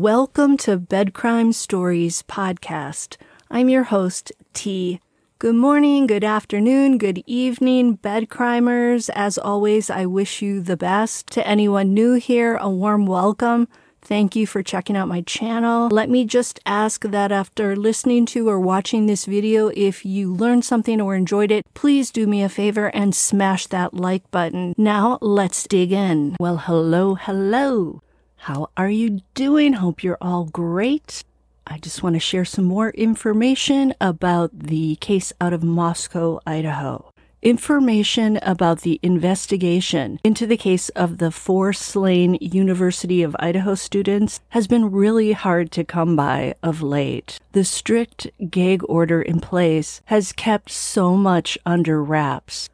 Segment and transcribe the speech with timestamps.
[0.00, 3.18] Welcome to Bed Crime Stories podcast.
[3.50, 4.98] I'm your host, T.
[5.38, 9.10] Good morning, good afternoon, good evening, bed crimers.
[9.10, 11.26] As always, I wish you the best.
[11.32, 13.68] To anyone new here, a warm welcome.
[14.00, 15.88] Thank you for checking out my channel.
[15.90, 20.64] Let me just ask that after listening to or watching this video, if you learned
[20.64, 24.72] something or enjoyed it, please do me a favor and smash that like button.
[24.78, 26.36] Now let's dig in.
[26.40, 28.00] Well, hello, hello.
[28.44, 29.74] How are you doing?
[29.74, 31.24] Hope you're all great.
[31.66, 37.12] I just want to share some more information about the case out of Moscow, Idaho.
[37.42, 44.40] Information about the investigation into the case of the four slain University of Idaho students
[44.48, 47.38] has been really hard to come by of late.
[47.52, 52.70] The strict gag order in place has kept so much under wraps.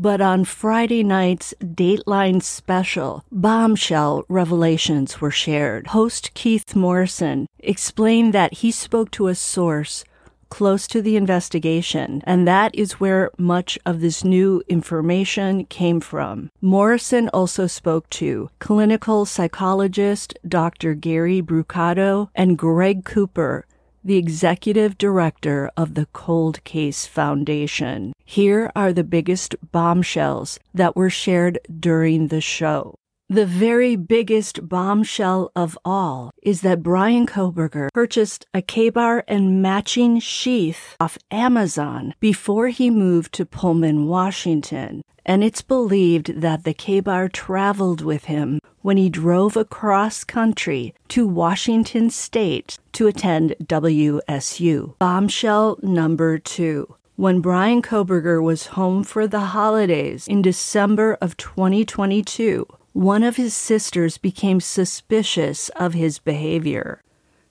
[0.00, 5.88] But on Friday night's Dateline special, bombshell revelations were shared.
[5.88, 10.04] Host Keith Morrison explained that he spoke to a source
[10.50, 16.52] close to the investigation, and that is where much of this new information came from.
[16.60, 20.94] Morrison also spoke to clinical psychologist Dr.
[20.94, 23.66] Gary Brucato and Greg Cooper,
[24.04, 28.12] the executive director of the Cold Case Foundation.
[28.24, 32.94] Here are the biggest bombshells that were shared during the show.
[33.30, 40.18] The very biggest bombshell of all is that Bryan Kohberger purchased a Ka-Bar and matching
[40.18, 45.02] sheath off Amazon before he moved to Pullman, Washington.
[45.26, 51.26] And it's believed that the Ka-Bar traveled with him when he drove across country to
[51.26, 54.98] Washington State to attend WSU.
[54.98, 56.94] Bombshell number two.
[57.16, 63.54] When Bryan Kohberger was home for the holidays in December of 2022, one of his
[63.54, 67.02] sisters became suspicious of his behavior.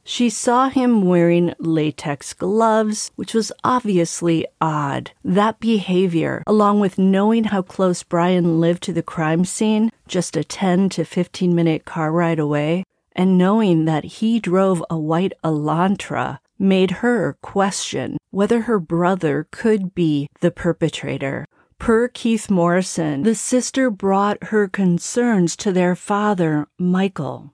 [0.09, 5.12] She saw him wearing latex gloves, which was obviously odd.
[5.22, 10.45] That behavior, along with knowing how close Bryan lived to the crime scene, just a
[10.45, 12.85] 10 to 15 minute car ride away,
[13.18, 19.94] and knowing that he drove a white Elantra, made her question whether her brother could
[19.94, 21.45] be the perpetrator.
[21.79, 27.53] Per Keith Morrison, the sister brought her concerns to their father, Michael,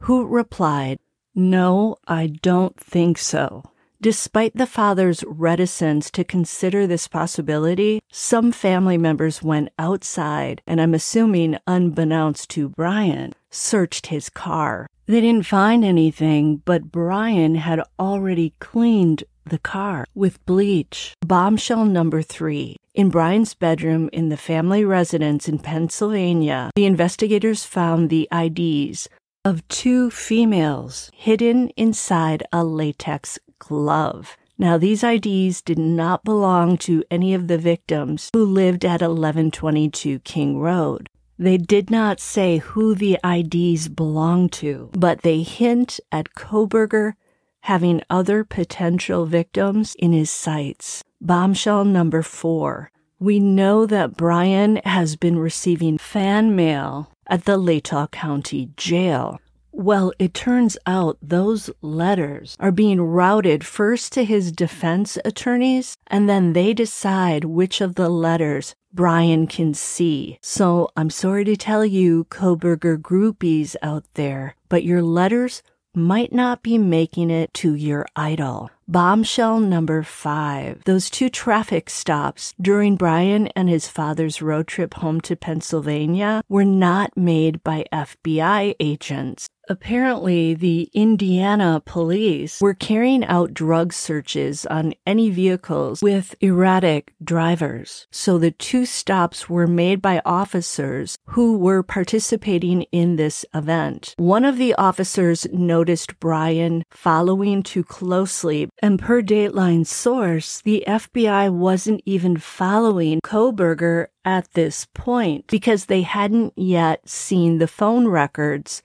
[0.00, 0.98] who replied,
[1.34, 3.64] No, I don't think so.
[4.02, 10.92] Despite the father's reticence to consider this possibility, some family members went outside and I'm
[10.92, 14.88] assuming unbeknownst to Bryan, searched his car.
[15.06, 21.14] They didn't find anything, but Bryan had already cleaned the car with bleach.
[21.24, 22.76] Bombshell number three.
[22.94, 29.08] In Bryan's bedroom in the family residence in Pennsylvania, the investigators found the IDs
[29.44, 34.36] of two females hidden inside a latex glove.
[34.58, 40.20] Now, these IDs did not belong to any of the victims who lived at 1122
[40.20, 41.08] King Road.
[41.38, 47.14] They did not say who the IDs belonged to, but they hint at Kohberger
[47.62, 51.02] having other potential victims in his sights.
[51.20, 52.90] Bombshell number four.
[53.18, 59.40] We know that Bryan has been receiving fan mail at the Latah County Jail.
[59.72, 66.28] Well, it turns out those letters are being routed first to his defense attorneys, and
[66.28, 70.38] then they decide which of the letters Bryan can see.
[70.42, 75.62] So I'm sorry to tell you, Kohberger groupies out there, but your letters
[75.94, 78.70] might not be making it to your idol.
[78.92, 80.84] Bombshell number five.
[80.84, 86.66] Those two traffic stops during Bryan and his father's road trip home to Pennsylvania were
[86.66, 89.48] not made by FBI agents.
[89.68, 98.06] Apparently, the Indiana police were carrying out drug searches on any vehicles with erratic drivers.
[98.10, 104.14] So the two stops were made by officers who were participating in this event.
[104.16, 111.52] One of the officers noticed Bryan following too closely, and per Dateline source, the FBI
[111.52, 118.82] wasn't even following Kohberger at this point because they hadn't yet seen the phone records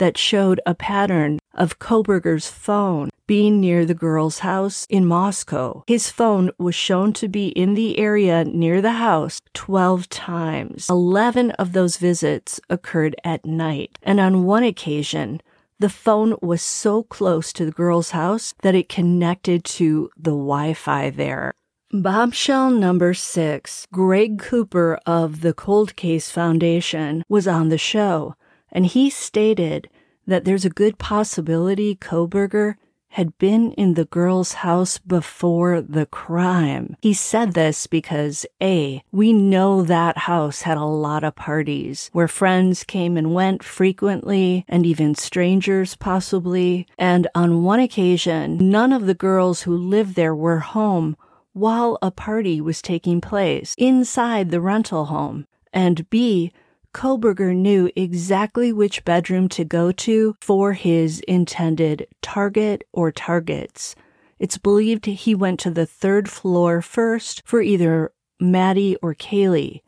[0.00, 5.84] that showed a pattern of Kohberger's phone being near the girl's house in Moscow.
[5.86, 10.88] His phone was shown to be in the area near the house 12 times.
[10.90, 15.40] 11 of those visits occurred at night, and on one occasion,
[15.78, 20.74] the phone was so close to the girl's house that it connected to the Wi
[20.74, 21.52] Fi there.
[21.92, 28.34] Bombshell number six Greg Cooper of the Cold Case Foundation was on the show
[28.72, 29.88] and he stated
[30.26, 32.76] that there's a good possibility Kohberger
[33.14, 36.96] had been in the girl's house before the crime.
[37.02, 42.28] He said this because A, we know that house had a lot of parties where
[42.28, 46.86] friends came and went frequently and even strangers possibly.
[46.98, 51.16] And on one occasion, none of the girls who lived there were home
[51.52, 55.46] while a party was taking place inside the rental home.
[55.72, 56.52] And B,
[56.92, 63.94] Kohberger knew exactly which bedroom to go to for his intended target or targets.
[64.38, 69.82] It's believed he went to the third floor first for either Maddie or Kaylee.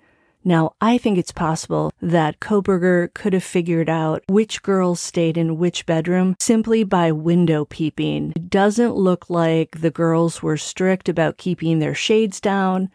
[0.45, 5.57] Now, I think it's possible that Kohberger could have figured out which girls stayed in
[5.57, 8.33] which bedroom simply by window peeping.
[8.35, 12.91] It doesn't look like the girls were strict about keeping their shades down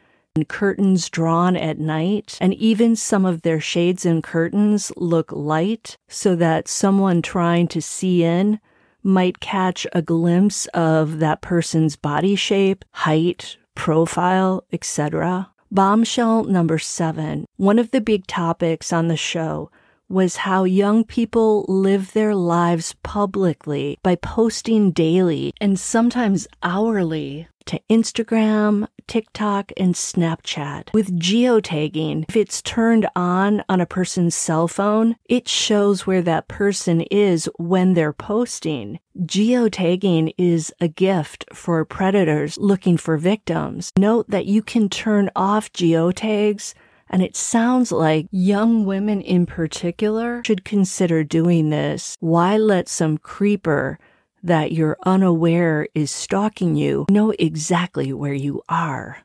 [0.46, 6.36] curtains drawn at night, and even some of their shades and curtains look light so
[6.36, 8.60] that someone trying to see in
[9.04, 15.50] might catch a glimpse of that person's body shape, height, profile, etc.
[15.72, 17.46] Bombshell number seven.
[17.58, 19.72] One of the big topics on the show
[20.10, 27.82] was how young people live their lives publicly by posting daily and sometimes hourly to
[27.90, 30.94] Instagram, TikTok, and Snapchat.
[30.94, 36.48] With geotagging, if it's turned on on a person's cell phone, it shows where that
[36.48, 39.00] person is when they're posting.
[39.20, 43.92] Geotagging is a gift for predators looking for victims.
[43.98, 46.74] Note that you can turn off geotags
[47.10, 52.16] and it sounds like young women in particular should consider doing this.
[52.20, 54.00] Why let some creeper
[54.44, 59.20] that you're unaware is stalking you know exactly where you are?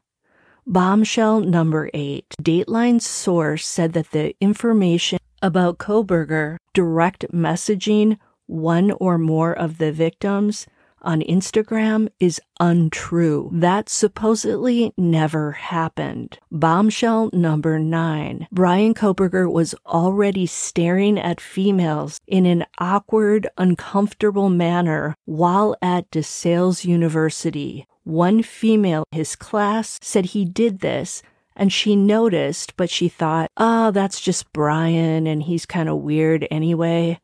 [0.67, 2.35] Bombshell number eight.
[2.41, 9.91] Dateline's source said that the information about Kohberger direct messaging one or more of the
[9.91, 10.67] victims
[11.03, 13.51] on Instagram is untrue.
[13.53, 16.39] That supposedly never happened.
[16.51, 18.47] Bombshell number nine.
[18.51, 26.85] Bryan Kohberger was already staring at females in an awkward, uncomfortable manner while at DeSales
[26.85, 27.87] University.
[28.05, 31.23] One female, in his class, said he did this
[31.55, 36.47] and she noticed, but she thought, oh, that's just Bryan and he's kind of weird
[36.51, 37.21] anyway.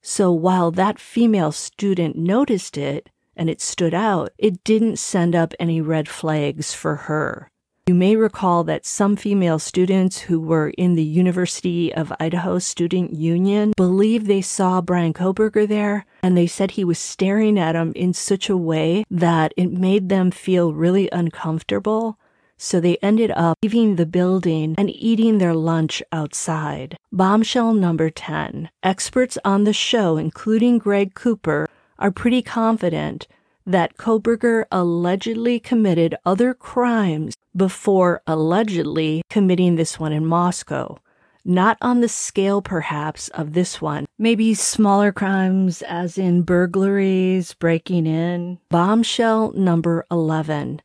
[0.00, 5.54] So while that female student noticed it, and it stood out, it didn't send up
[5.58, 7.48] any red flags for her.
[7.88, 13.12] You may recall that some female students who were in the University of Idaho Student
[13.12, 17.92] Union believed they saw Bryan Kohberger there, and they said he was staring at them
[17.96, 22.18] in such a way that it made them feel really uncomfortable.
[22.56, 26.96] So they ended up leaving the building and eating their lunch outside.
[27.10, 28.70] Bombshell number 10.
[28.84, 31.68] Experts on the show, including Greg Cooper,
[32.02, 33.28] are pretty confident
[33.64, 40.98] that Kohberger allegedly committed other crimes before allegedly committing this one in Moscow.
[41.44, 44.06] Not on the scale, perhaps, of this one.
[44.18, 48.58] Maybe smaller crimes, as in burglaries, breaking in.
[48.68, 50.82] Bombshell number 11.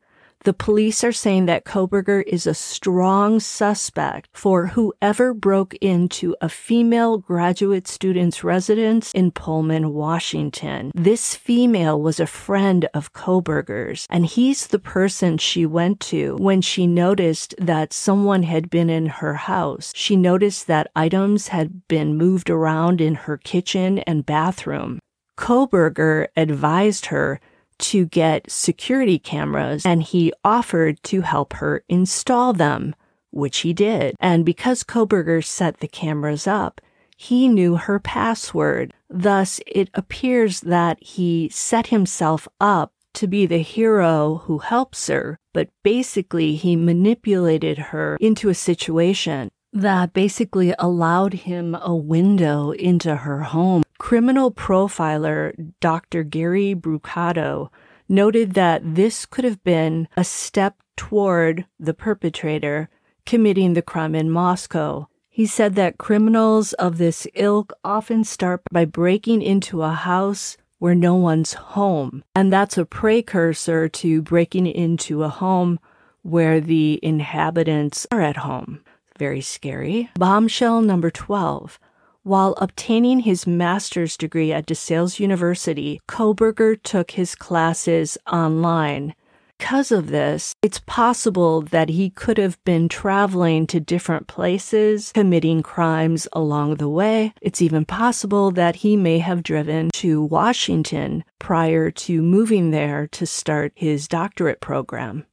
[0.48, 6.48] The police are saying that Kohberger is a strong suspect for whoever broke into a
[6.48, 10.94] female graduate student's residence in Pullman, Washington.
[10.96, 16.62] This female was a friend of Kohberger's, and he's the person she went to when
[16.62, 19.92] she noticed that someone had been in her house.
[19.94, 25.00] She noticed that items had been moved around in her kitchen and bathroom.
[25.38, 27.42] Kohberger advised her
[27.80, 32.96] to get security cameras and he offered to help her install them,
[33.32, 34.16] which he did.
[34.20, 36.82] And because Kohberger set the cameras up,
[37.16, 38.94] he knew her password.
[39.10, 45.40] Thus, it appears that he set himself up to be the hero who helps her,
[45.54, 49.50] but basically he manipulated her into a situation
[49.82, 53.84] that basically allowed him a window into her home.
[53.98, 56.24] Criminal profiler Dr.
[56.24, 57.70] Gary Brucato
[58.10, 62.90] noted that this could have been a step toward the perpetrator
[63.26, 65.08] committing the crime in Moscow.
[65.30, 70.96] He said that criminals of this ilk often start by breaking into a house where
[70.96, 72.24] no one's home.
[72.36, 75.80] And that's a precursor to breaking into a home
[76.22, 78.82] where the inhabitants are at home.
[79.18, 80.10] Very scary.
[80.16, 81.80] Bombshell number 12.
[82.24, 89.16] While obtaining his master's degree at DeSales University, Kohberger took his classes online.
[89.58, 95.64] because of this, it's possible that he could have been traveling to different places, committing
[95.64, 97.34] crimes along the way.
[97.42, 103.26] It's even possible that he may have driven to Washington prior to moving there to
[103.26, 105.26] start his doctorate program.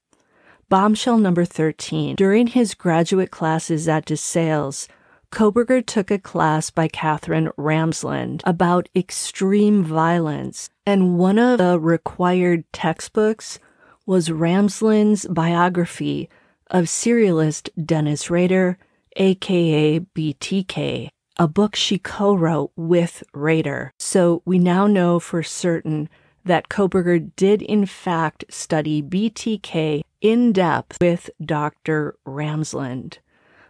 [0.69, 2.17] Bombshell number 13.
[2.17, 4.89] During his graduate classes at DeSales,
[5.31, 12.65] Kohberger took a class by Katherine Ramsland about extreme violence, and one of the required
[12.73, 13.59] textbooks
[14.07, 16.29] was Ramsland's biography
[16.71, 18.79] of serialist Dennis Rader,
[19.17, 23.93] aka BTK, a book she co wrote with Rader.
[23.99, 26.09] So we now know for certain
[26.45, 32.17] that Kohberger did in fact study BTK in depth with Dr.
[32.27, 33.19] Ramsland.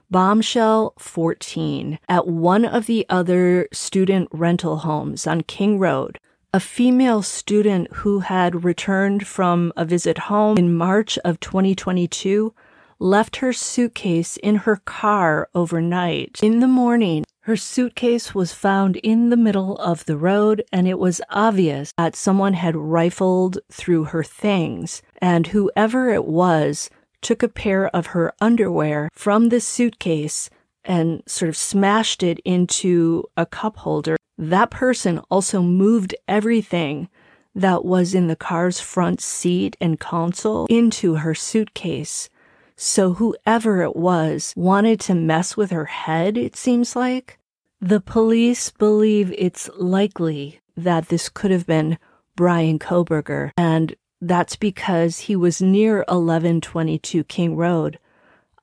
[0.09, 6.21] Bombshell 14 at one of the other student rental homes on King Road.
[6.53, 12.55] A female student who had returned from a visit home in March of 2022
[13.01, 16.39] left her suitcase in her car overnight.
[16.41, 20.99] In the morning, her suitcase was found in the middle of the road, and it
[20.99, 26.89] was obvious that someone had rifled through her things, and whoever it was
[27.21, 30.49] took a pair of her underwear from the suitcase
[30.87, 34.17] and sort of smashed it into a cup holder.
[34.39, 37.11] That person also moved everything
[37.55, 42.31] that was in the car's front seat and console into her suitcase.
[42.77, 47.39] So whoever it was wanted to mess with her head, it seems like.
[47.81, 51.99] The police believe it's likely that this could have been
[52.37, 57.99] Bryan Kohberger, and that's because he was near 1122 King Road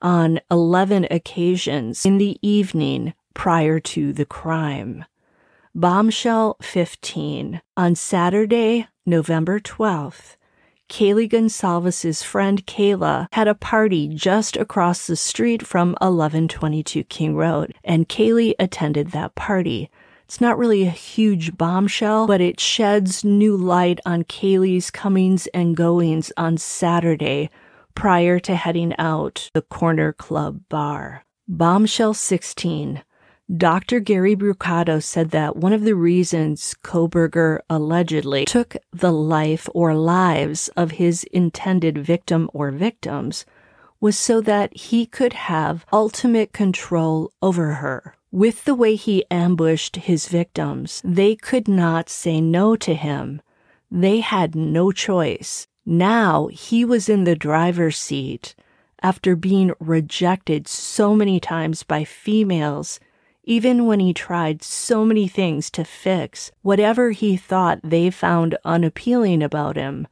[0.01, 5.06] on 11 occasions in the evening prior to the crime.
[5.74, 7.62] Bombshell 15.
[7.77, 10.36] On Saturday, November 12th,
[10.91, 17.74] Kaylee Goncalves' friend Kayla had a party just across the street from 1122 King Road,
[17.81, 19.89] and Kaylee attended that party.
[20.25, 25.77] It's not really a huge bombshell, but it sheds new light on Kaylee's comings and
[25.77, 27.50] goings on Saturday
[27.95, 31.24] prior to heading out the Corner Club bar.
[31.48, 33.01] Bombshell 16.
[33.55, 34.00] Dr.
[34.00, 40.70] Gary Brucato said that one of the reasons Kohberger allegedly took the life or lives
[40.77, 43.46] of his intended victim or victims
[44.00, 48.15] was so that he could have ultimate control over her.
[48.31, 53.41] With the way he ambushed his victims, they could not say no to him.
[53.91, 55.67] They had no choice.
[55.86, 58.55] Now he was in the driver's seat
[59.03, 63.00] after being rejected so many times by females,
[63.43, 69.41] even when he tried so many things to fix whatever he thought they found unappealing
[69.41, 70.07] about him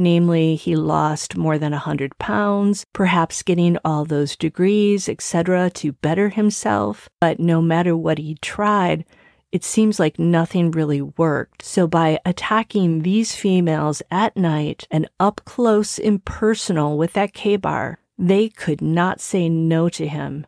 [0.00, 5.90] Namely, he lost more than a hundred pounds, perhaps getting all those degrees, etc., to
[5.90, 7.08] better himself.
[7.20, 9.04] But no matter what he tried,
[9.50, 11.64] it seems like nothing really worked.
[11.64, 17.98] So by attacking these females at night and up close and personal with that K-bar,
[18.16, 20.46] they could not say no to him.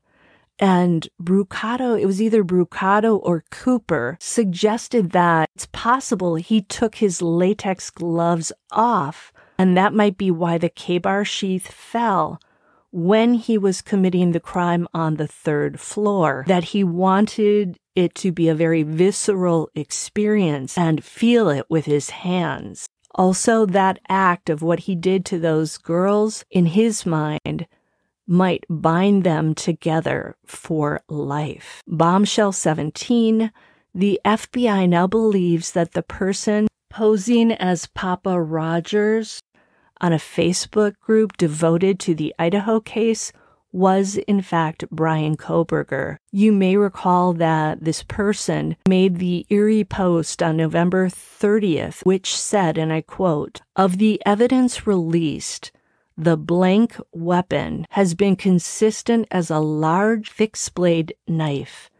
[0.61, 7.21] And Brucato, it was either Brucato or Cooper, suggested that it's possible he took his
[7.21, 12.41] latex gloves off and that might be why the K-bar sheath fell
[12.91, 18.33] when he was committing the crime on the third floor, that he wanted it to
[18.33, 22.87] be a very visceral experience and feel it with his hands.
[23.15, 27.67] Also, that act of what he did to those girls in his mind
[28.31, 31.83] might bind them together for life.
[31.89, 33.51] Bombshell 17.
[33.93, 39.43] The FBI now believes that the person posing as Papa Rogers
[40.01, 43.33] on a Facebook group devoted to the Idaho case
[43.73, 46.17] was in fact Bryan Kohberger.
[46.33, 52.79] You may recall that this person made the eerie post on November 30th, which said,
[52.79, 55.73] and I quote, of the evidence released,
[56.17, 61.91] the blank weapon has been consistent as a large fixed blade knife.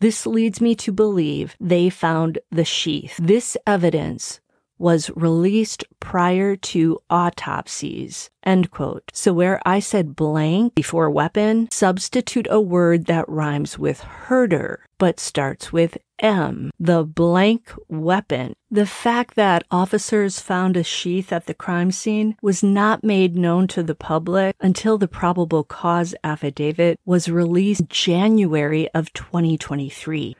[0.00, 3.16] This leads me to believe they found the sheath.
[3.18, 4.40] This evidence
[4.78, 8.30] was released prior to autopsies.
[8.44, 9.10] End quote.
[9.12, 15.18] So where I said blank before weapon, substitute a word that rhymes with herder, but
[15.18, 16.70] starts with M.
[16.78, 18.54] The blank weapon.
[18.70, 23.66] The fact that officers found a sheath at the crime scene was not made known
[23.68, 30.36] to the public until the probable cause affidavit was released January of 2023.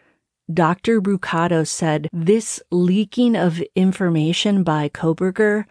[0.52, 1.00] Dr.
[1.00, 5.64] Brucato said this leaking of information by Kohberger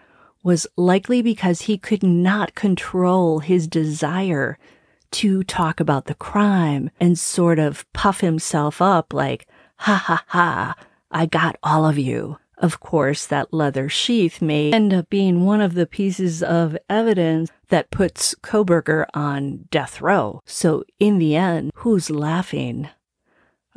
[0.44, 4.58] was likely because he could not control his desire
[5.12, 10.76] to talk about the crime and sort of puff himself up like, ha ha ha,
[11.10, 12.38] I got all of you.
[12.58, 17.50] Of course, that leather sheath may end up being one of the pieces of evidence
[17.70, 20.42] that puts Kohberger on death row.
[20.46, 22.90] So, in the end, who's laughing?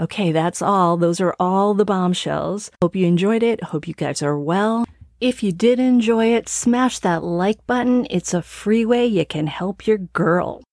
[0.00, 0.96] Okay, that's all.
[0.96, 2.70] Those are all the bombshells.
[2.80, 3.64] Hope you enjoyed it.
[3.64, 4.84] Hope you guys are well.
[5.20, 8.06] If you did enjoy it, smash that like button.
[8.08, 10.62] It's a free way you can help your girl.